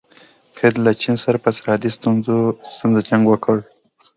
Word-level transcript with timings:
هند 0.59 0.75
له 0.85 0.91
چین 1.01 1.15
سره 1.23 1.37
په 1.43 1.49
سرحدي 1.57 1.89
ستونزه 1.97 3.01
جنګ 3.07 3.23
وکړ. 3.27 3.57